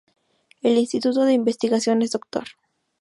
El 0.63 0.79
Instituto 0.79 1.25
de 1.25 1.33
Investigaciones 1.33 2.09
Dr. 2.09 2.43